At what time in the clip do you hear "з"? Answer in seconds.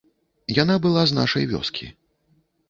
1.11-1.17